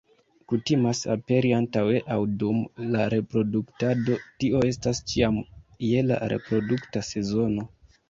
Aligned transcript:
Kutimas 0.51 1.01
aperi 1.15 1.51
antaŭe 1.57 1.99
aŭ 2.15 2.17
dum 2.45 2.63
la 2.97 3.05
reproduktado, 3.17 4.19
tio 4.43 4.65
estas 4.73 5.05
ĉiam 5.15 5.41
je 5.93 6.05
la 6.11 6.23
reprodukta 6.37 7.09
sezono. 7.15 7.73